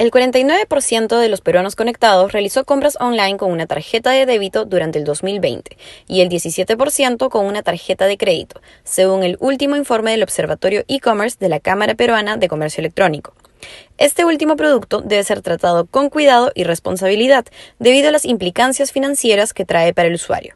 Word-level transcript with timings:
El 0.00 0.10
49% 0.10 1.18
de 1.18 1.28
los 1.28 1.42
peruanos 1.42 1.76
conectados 1.76 2.32
realizó 2.32 2.64
compras 2.64 2.96
online 3.00 3.36
con 3.36 3.52
una 3.52 3.66
tarjeta 3.66 4.12
de 4.12 4.24
débito 4.24 4.64
durante 4.64 4.98
el 4.98 5.04
2020 5.04 5.76
y 6.08 6.22
el 6.22 6.30
17% 6.30 7.28
con 7.28 7.44
una 7.44 7.62
tarjeta 7.62 8.06
de 8.06 8.16
crédito, 8.16 8.62
según 8.82 9.24
el 9.24 9.36
último 9.40 9.76
informe 9.76 10.12
del 10.12 10.22
Observatorio 10.22 10.84
e-commerce 10.88 11.36
de 11.38 11.50
la 11.50 11.60
Cámara 11.60 11.96
Peruana 11.96 12.38
de 12.38 12.48
Comercio 12.48 12.80
Electrónico. 12.80 13.34
Este 13.98 14.24
último 14.24 14.56
producto 14.56 15.02
debe 15.02 15.22
ser 15.22 15.42
tratado 15.42 15.84
con 15.84 16.08
cuidado 16.08 16.50
y 16.54 16.64
responsabilidad 16.64 17.44
debido 17.78 18.08
a 18.08 18.12
las 18.12 18.24
implicancias 18.24 18.92
financieras 18.92 19.52
que 19.52 19.66
trae 19.66 19.92
para 19.92 20.08
el 20.08 20.14
usuario. 20.14 20.54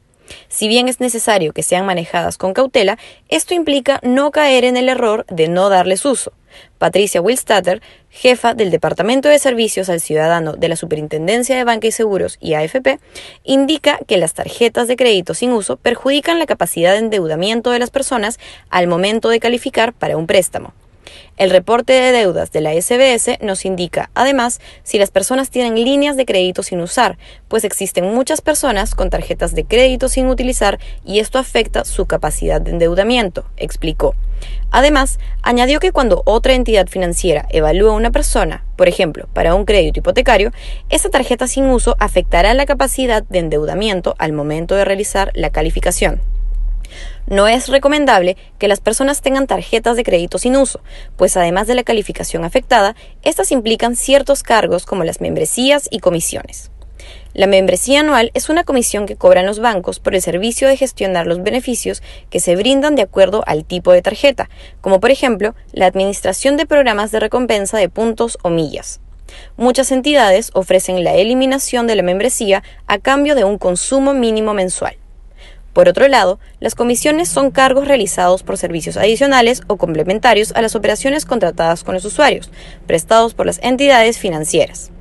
Si 0.49 0.69
bien 0.69 0.89
es 0.89 1.01
necesario 1.01 1.53
que 1.53 1.63
sean 1.63 1.85
manejadas 1.85 2.39
con 2.39 2.55
cautela, 2.55 2.97
esto 3.29 3.53
implica 3.53 4.01
no 4.03 4.31
caer 4.31 4.65
en 4.65 4.79
el 4.79 4.89
error 4.89 5.27
de 5.29 5.49
no 5.49 5.69
darles 5.69 6.07
uso. 6.07 6.32
Patricia 6.79 7.21
Wilstatter, 7.21 7.82
jefa 8.11 8.54
del 8.54 8.71
Departamento 8.71 9.29
de 9.29 9.39
Servicios 9.39 9.89
al 9.89 10.00
Ciudadano 10.00 10.53
de 10.54 10.68
la 10.68 10.76
Superintendencia 10.76 11.57
de 11.57 11.64
Banca 11.64 11.86
y 11.86 11.93
Seguros 11.93 12.36
y 12.40 12.54
AFP, 12.54 12.99
indica 13.43 13.99
que 14.07 14.18
las 14.18 14.35
tarjetas 14.35 14.89
de 14.89 14.96
crédito 14.96 15.35
sin 15.35 15.53
uso 15.53 15.76
perjudican 15.76 16.39
la 16.39 16.46
capacidad 16.46 16.93
de 16.93 16.98
endeudamiento 16.98 17.71
de 17.71 17.79
las 17.79 17.90
personas 17.90 18.39
al 18.71 18.86
momento 18.86 19.29
de 19.29 19.40
calificar 19.40 19.93
para 19.93 20.17
un 20.17 20.26
préstamo. 20.26 20.72
El 21.36 21.50
reporte 21.50 21.93
de 21.93 22.13
deudas 22.13 22.53
de 22.53 22.61
la 22.61 22.72
SBS 22.72 23.39
nos 23.40 23.64
indica, 23.64 24.11
además, 24.14 24.61
si 24.85 24.99
las 24.99 25.11
personas 25.11 25.50
tienen 25.50 25.75
líneas 25.75 26.17
de 26.17 26.26
crédito 26.26 26.62
sin 26.62 26.81
usar, 26.81 27.18
pues 27.49 27.64
existen 27.64 28.14
muchas 28.14 28.40
personas 28.40 28.95
con 28.95 29.11
tarjetas 29.11 29.54
de 29.54 29.64
crédito 29.64 30.09
sin 30.09 30.29
utilizar 30.29 30.79
y 31.04 31.18
esto 31.18 31.39
afecta 31.39 31.85
su 31.85 32.06
capacidad 32.06 32.61
de 32.61 32.70
endeudamiento, 32.70 33.45
explicó. 33.56 34.14
Además, 34.70 35.19
añadió 35.42 35.81
que 35.81 35.92
cuando 35.92 36.22
otra 36.27 36.55
entidad 36.55 36.86
financiera 36.89 37.47
evalúa 37.50 37.92
a 37.92 37.97
una 37.97 38.11
persona, 38.11 38.64
por 38.77 38.89
ejemplo, 38.89 39.29
para 39.33 39.55
un 39.55 39.64
crédito 39.64 40.01
hipotecario, 40.01 40.53
esa 40.91 41.11
tarjeta 41.11 41.47
sin 41.47 41.67
uso 41.67 41.97
afectará 41.98 42.55
la 42.55 42.67
capacidad 42.67 43.23
de 43.23 43.39
endeudamiento 43.39 44.14
al 44.19 44.33
momento 44.33 44.75
de 44.75 44.84
realizar 44.84 45.31
la 45.34 45.51
calificación. 45.51 46.20
No 47.27 47.49
es 47.49 47.69
recomendable 47.69 48.37
que 48.59 48.69
las 48.69 48.81
personas 48.81 49.23
tengan 49.23 49.47
tarjetas 49.47 49.97
de 49.97 50.05
crédito 50.05 50.39
sin 50.39 50.57
uso, 50.57 50.81
pues 51.17 51.37
además 51.37 51.67
de 51.67 51.75
la 51.75 51.83
calificación 51.83 52.45
afectada, 52.45 52.97
estas 53.23 53.53
implican 53.53 53.97
ciertos 53.97 54.43
cargos 54.43 54.87
como 54.87 55.05
las 55.05 55.21
membresías 55.21 55.89
y 55.91 56.01
comisiones. 56.01 56.71
La 57.35 57.49
membresía 57.49 58.01
anual 58.01 58.31
es 58.35 58.49
una 58.49 58.63
comisión 58.63 59.07
que 59.07 59.17
cobran 59.17 59.45
los 59.45 59.59
bancos 59.59 59.99
por 59.99 60.15
el 60.15 60.23
servicio 60.23 60.69
de 60.69 60.77
gestionar 60.77 61.27
los 61.27 61.43
beneficios 61.43 62.03
que 62.31 62.39
se 62.39 62.55
brindan 62.55 62.95
de 62.95 63.03
acuerdo 63.03 63.43
al 63.47 63.65
tipo 63.65 63.93
de 63.93 64.03
tarjeta, 64.03 64.48
como 64.81 65.01
por 65.01 65.11
ejemplo 65.11 65.55
la 65.73 65.87
administración 65.87 66.57
de 66.57 66.67
programas 66.67 67.11
de 67.11 67.21
recompensa 67.21 67.79
de 67.79 67.89
puntos 67.89 68.39
o 68.43 68.51
millas. 68.51 69.01
Muchas 69.57 69.91
entidades 69.91 70.51
ofrecen 70.55 71.03
la 71.03 71.15
eliminación 71.15 71.89
de 71.89 71.97
la 71.97 72.03
membresía 72.03 72.63
a 72.87 72.98
cambio 72.98 73.35
de 73.35 73.43
un 73.43 73.59
consumo 73.59 74.15
mínimo 74.15 74.55
mensual. 74.55 74.97
Por 75.75 75.89
otro 75.89 76.06
lado, 76.06 76.39
las 76.61 76.77
comisiones 76.77 77.28
son 77.28 77.50
cargos 77.50 77.89
realizados 77.89 78.44
por 78.44 78.56
servicios 78.56 78.97
adicionales 78.97 79.62
o 79.67 79.77
complementarios 79.77 80.53
a 80.53 80.62
las 80.62 80.77
operaciones 80.77 81.27
contratadas 81.27 81.83
con 81.83 81.94
los 81.94 82.05
usuarios, 82.05 82.50
prestados 82.86 83.34
por 83.34 83.44
las 83.44 83.58
entidades 83.61 84.19
financieras. 84.19 84.92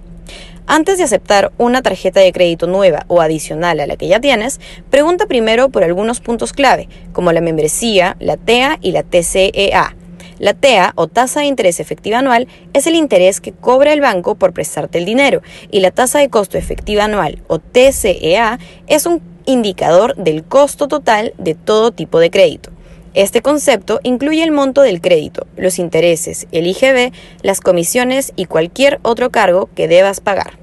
Antes 0.66 0.98
de 0.98 1.04
aceptar 1.04 1.52
una 1.58 1.82
tarjeta 1.84 2.22
de 2.22 2.32
crédito 2.32 2.68
nueva 2.68 3.06
o 3.08 3.22
adicional 3.22 3.82
a 3.82 3.86
la 3.86 3.98
que 3.98 4.08
ya 4.08 4.20
tienes, 4.20 4.60
pregunta 4.90 5.28
primero 5.28 5.70
por 5.70 5.84
algunos 5.84 6.22
puntos 6.22 6.54
clave, 6.54 6.90
como 7.12 7.32
la 7.34 7.42
membresía, 7.42 8.16
la 8.20 8.38
TEA 8.38 8.80
y 8.82 8.94
la 8.94 9.04
TCEA. 9.04 9.96
La 10.40 10.54
TEA 10.54 10.94
o 10.96 11.08
tasa 11.08 11.42
de 11.42 11.46
interés 11.46 11.80
efectiva 11.80 12.20
anual 12.20 12.48
es 12.74 12.88
el 12.88 12.96
interés 12.96 13.42
que 13.42 13.52
cobra 13.52 13.94
el 13.94 14.02
banco 14.02 14.36
por 14.36 14.54
prestarte 14.54 14.98
el 14.98 15.06
dinero 15.06 15.42
y 15.70 15.82
la 15.82 15.92
tasa 15.92 16.20
de 16.20 16.30
costo 16.30 16.58
efectiva 16.58 17.04
anual 17.04 17.44
o 17.48 17.60
TCEA 17.60 18.58
es 18.88 19.06
un 19.06 19.33
indicador 19.46 20.16
del 20.16 20.44
costo 20.44 20.88
total 20.88 21.34
de 21.38 21.56
todo 21.56 21.92
tipo 21.92 22.20
de 22.20 22.32
crédito. 22.32 22.72
Este 23.14 23.44
concepto 23.44 24.00
incluye 24.02 24.44
el 24.44 24.52
monto 24.52 24.82
del 24.82 25.00
crédito, 25.00 25.46
los 25.56 25.78
intereses, 25.78 26.48
el 26.52 26.66
IGB, 26.66 27.12
las 27.44 27.62
comisiones 27.62 28.34
y 28.36 28.46
cualquier 28.46 29.00
otro 29.04 29.30
cargo 29.30 29.70
que 29.76 29.88
debas 29.88 30.20
pagar. 30.20 30.63